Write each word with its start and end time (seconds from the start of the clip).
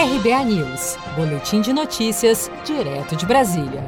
RBA 0.00 0.44
News, 0.44 0.96
Boletim 1.14 1.60
de 1.60 1.74
Notícias, 1.74 2.50
direto 2.64 3.14
de 3.14 3.26
Brasília. 3.26 3.84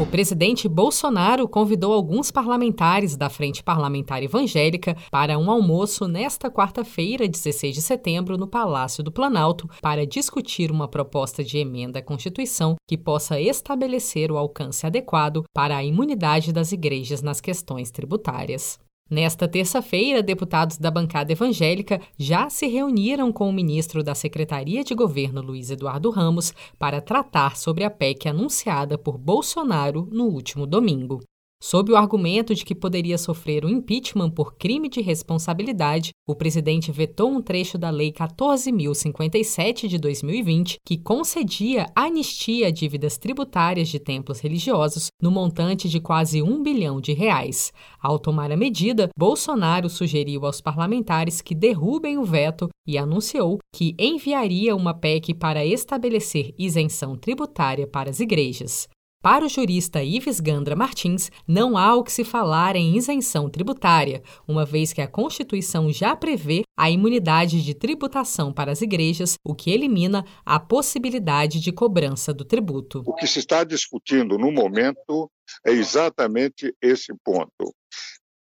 O 0.00 0.06
presidente 0.06 0.66
Bolsonaro 0.66 1.46
convidou 1.46 1.92
alguns 1.92 2.30
parlamentares 2.30 3.18
da 3.18 3.28
Frente 3.28 3.62
Parlamentar 3.62 4.22
Evangélica 4.22 4.96
para 5.10 5.36
um 5.36 5.50
almoço 5.50 6.08
nesta 6.08 6.50
quarta-feira, 6.50 7.28
16 7.28 7.74
de 7.74 7.82
setembro, 7.82 8.38
no 8.38 8.46
Palácio 8.46 9.04
do 9.04 9.12
Planalto, 9.12 9.68
para 9.82 10.06
discutir 10.06 10.70
uma 10.70 10.88
proposta 10.88 11.44
de 11.44 11.58
emenda 11.58 11.98
à 11.98 12.02
Constituição 12.02 12.76
que 12.88 12.96
possa 12.96 13.38
estabelecer 13.38 14.32
o 14.32 14.38
alcance 14.38 14.86
adequado 14.86 15.44
para 15.52 15.76
a 15.76 15.84
imunidade 15.84 16.50
das 16.50 16.72
igrejas 16.72 17.20
nas 17.20 17.42
questões 17.42 17.90
tributárias. 17.90 18.78
Nesta 19.08 19.46
terça-feira, 19.46 20.20
deputados 20.20 20.78
da 20.78 20.90
bancada 20.90 21.30
evangélica 21.30 22.00
já 22.18 22.50
se 22.50 22.66
reuniram 22.66 23.30
com 23.30 23.48
o 23.48 23.52
ministro 23.52 24.02
da 24.02 24.16
Secretaria 24.16 24.82
de 24.82 24.96
Governo, 24.96 25.40
Luiz 25.40 25.70
Eduardo 25.70 26.10
Ramos, 26.10 26.52
para 26.76 27.00
tratar 27.00 27.56
sobre 27.56 27.84
a 27.84 27.90
PEC 27.90 28.28
anunciada 28.28 28.98
por 28.98 29.16
Bolsonaro 29.16 30.08
no 30.10 30.24
último 30.24 30.66
domingo. 30.66 31.20
Sob 31.58 31.90
o 31.90 31.96
argumento 31.96 32.54
de 32.54 32.66
que 32.66 32.74
poderia 32.74 33.16
sofrer 33.16 33.64
um 33.64 33.68
impeachment 33.70 34.30
por 34.30 34.56
crime 34.56 34.90
de 34.90 35.00
responsabilidade, 35.00 36.10
o 36.28 36.34
presidente 36.34 36.92
vetou 36.92 37.30
um 37.30 37.40
trecho 37.40 37.78
da 37.78 37.88
Lei 37.88 38.12
14.057 38.12 39.88
de 39.88 39.98
2020 39.98 40.76
que 40.84 40.98
concedia 40.98 41.86
anistia 41.94 42.68
a 42.68 42.70
dívidas 42.70 43.16
tributárias 43.16 43.88
de 43.88 43.98
templos 43.98 44.38
religiosos 44.38 45.08
no 45.20 45.30
montante 45.30 45.88
de 45.88 45.98
quase 45.98 46.42
um 46.42 46.62
bilhão 46.62 47.00
de 47.00 47.14
reais. 47.14 47.72
Ao 48.02 48.18
tomar 48.18 48.52
a 48.52 48.56
medida, 48.56 49.08
Bolsonaro 49.18 49.88
sugeriu 49.88 50.44
aos 50.44 50.60
parlamentares 50.60 51.40
que 51.40 51.54
derrubem 51.54 52.18
o 52.18 52.24
veto 52.24 52.68
e 52.86 52.98
anunciou 52.98 53.58
que 53.74 53.94
enviaria 53.98 54.76
uma 54.76 54.92
PEC 54.92 55.32
para 55.32 55.64
estabelecer 55.64 56.54
isenção 56.58 57.16
tributária 57.16 57.86
para 57.86 58.10
as 58.10 58.20
igrejas. 58.20 58.86
Para 59.26 59.44
o 59.44 59.48
jurista 59.48 60.04
Ives 60.04 60.38
Gandra 60.38 60.76
Martins, 60.76 61.32
não 61.48 61.76
há 61.76 61.96
o 61.96 62.04
que 62.04 62.12
se 62.12 62.22
falar 62.22 62.76
em 62.76 62.96
isenção 62.96 63.50
tributária, 63.50 64.22
uma 64.46 64.64
vez 64.64 64.92
que 64.92 65.00
a 65.00 65.08
Constituição 65.08 65.90
já 65.92 66.14
prevê 66.14 66.62
a 66.78 66.88
imunidade 66.88 67.60
de 67.60 67.74
tributação 67.74 68.52
para 68.52 68.70
as 68.70 68.82
igrejas, 68.82 69.36
o 69.42 69.52
que 69.52 69.72
elimina 69.72 70.24
a 70.44 70.60
possibilidade 70.60 71.58
de 71.58 71.72
cobrança 71.72 72.32
do 72.32 72.44
tributo. 72.44 73.02
O 73.04 73.16
que 73.16 73.26
se 73.26 73.40
está 73.40 73.64
discutindo 73.64 74.38
no 74.38 74.52
momento 74.52 75.28
é 75.66 75.72
exatamente 75.72 76.72
esse 76.80 77.12
ponto. 77.24 77.74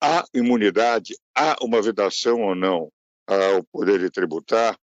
Há 0.00 0.24
imunidade, 0.32 1.16
há 1.36 1.56
uma 1.60 1.82
vedação 1.82 2.42
ou 2.42 2.54
não 2.54 2.88
ao 3.26 3.64
poder 3.72 3.98
de 3.98 4.10
tributar, 4.10 4.78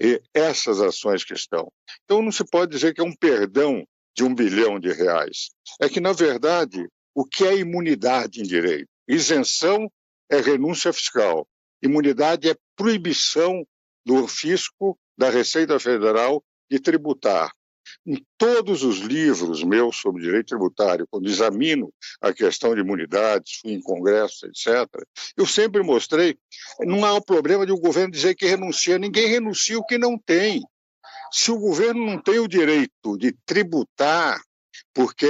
e 0.00 0.22
essas 0.32 0.80
ações 0.80 1.22
que 1.22 1.34
estão. 1.34 1.70
Então, 2.04 2.22
não 2.22 2.32
se 2.32 2.44
pode 2.50 2.72
dizer 2.72 2.94
que 2.94 3.02
é 3.02 3.04
um 3.04 3.14
perdão 3.14 3.84
de 4.14 4.24
um 4.24 4.34
bilhão 4.34 4.78
de 4.78 4.92
reais. 4.92 5.50
É 5.80 5.88
que, 5.88 6.00
na 6.00 6.12
verdade, 6.12 6.88
o 7.14 7.24
que 7.24 7.44
é 7.44 7.56
imunidade 7.56 8.40
em 8.40 8.44
direito? 8.44 8.88
Isenção 9.08 9.90
é 10.30 10.40
renúncia 10.40 10.92
fiscal. 10.92 11.46
Imunidade 11.82 12.48
é 12.48 12.56
proibição 12.76 13.66
do 14.04 14.26
fisco, 14.26 14.98
da 15.16 15.30
Receita 15.30 15.78
Federal, 15.78 16.42
de 16.70 16.78
tributar. 16.78 17.52
Em 18.06 18.24
todos 18.38 18.82
os 18.82 18.98
livros 18.98 19.62
meus 19.62 19.96
sobre 19.96 20.22
direito 20.22 20.48
tributário, 20.48 21.06
quando 21.10 21.28
examino 21.28 21.92
a 22.20 22.32
questão 22.32 22.74
de 22.74 22.80
imunidades, 22.80 23.58
fui 23.60 23.72
em 23.72 23.80
congressos, 23.80 24.42
etc., 24.42 24.88
eu 25.36 25.46
sempre 25.46 25.82
mostrei 25.82 26.36
não 26.80 27.04
há 27.04 27.12
o 27.14 27.24
problema 27.24 27.66
de 27.66 27.72
o 27.72 27.76
um 27.76 27.80
governo 27.80 28.10
dizer 28.10 28.34
que 28.34 28.46
renuncia. 28.46 28.98
Ninguém 28.98 29.26
renuncia 29.26 29.78
o 29.78 29.84
que 29.84 29.98
não 29.98 30.18
tem. 30.18 30.62
Se 31.36 31.50
o 31.50 31.58
governo 31.58 32.06
não 32.06 32.22
tem 32.22 32.38
o 32.38 32.46
direito 32.46 33.18
de 33.18 33.32
tributar, 33.44 34.40
porque 34.94 35.28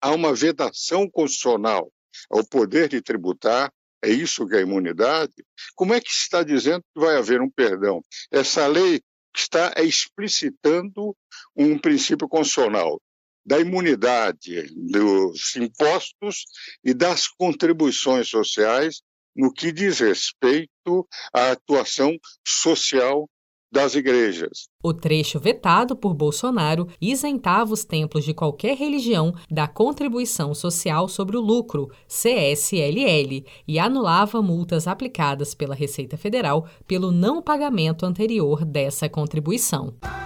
há 0.00 0.10
uma 0.10 0.34
vedação 0.34 1.08
constitucional 1.08 1.92
ao 2.28 2.44
poder 2.44 2.88
de 2.88 3.00
tributar, 3.00 3.72
é 4.02 4.10
isso 4.10 4.48
que 4.48 4.56
é 4.56 4.58
a 4.58 4.62
imunidade, 4.62 5.32
como 5.76 5.94
é 5.94 6.00
que 6.00 6.10
se 6.10 6.22
está 6.22 6.42
dizendo 6.42 6.82
que 6.92 7.00
vai 7.00 7.16
haver 7.16 7.40
um 7.40 7.48
perdão? 7.48 8.02
Essa 8.32 8.66
lei 8.66 9.00
está 9.32 9.72
explicitando 9.76 11.16
um 11.54 11.78
princípio 11.78 12.28
constitucional 12.28 13.00
da 13.46 13.60
imunidade 13.60 14.66
dos 14.74 15.54
impostos 15.54 16.46
e 16.82 16.92
das 16.92 17.28
contribuições 17.28 18.28
sociais 18.28 19.02
no 19.36 19.52
que 19.52 19.70
diz 19.70 20.00
respeito 20.00 21.08
à 21.32 21.52
atuação 21.52 22.18
social 22.44 23.30
das 23.74 23.96
igrejas. 23.96 24.68
O 24.80 24.94
trecho 24.94 25.40
vetado 25.40 25.96
por 25.96 26.14
Bolsonaro 26.14 26.86
isentava 27.00 27.74
os 27.74 27.84
templos 27.84 28.24
de 28.24 28.32
qualquer 28.32 28.76
religião 28.76 29.34
da 29.50 29.66
contribuição 29.66 30.54
social 30.54 31.08
sobre 31.08 31.36
o 31.36 31.40
lucro, 31.40 31.90
CSLL, 32.06 33.44
e 33.66 33.78
anulava 33.80 34.40
multas 34.40 34.86
aplicadas 34.86 35.54
pela 35.54 35.74
Receita 35.74 36.16
Federal 36.16 36.68
pelo 36.86 37.10
não 37.10 37.42
pagamento 37.42 38.06
anterior 38.06 38.64
dessa 38.64 39.08
contribuição. 39.08 39.92